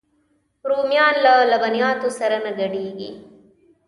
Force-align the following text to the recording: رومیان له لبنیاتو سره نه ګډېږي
رومیان 0.69 1.15
له 1.25 1.33
لبنیاتو 1.51 2.09
سره 2.19 2.37
نه 2.45 2.51
ګډېږي 2.59 3.11